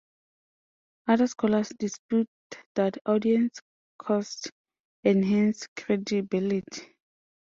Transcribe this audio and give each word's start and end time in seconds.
Other 1.07 1.27
scholars 1.27 1.69
dispute 1.77 2.27
that 2.73 2.97
audience 3.05 3.59
costs 3.99 4.49
enhance 5.03 5.67
credibility. 5.77 6.95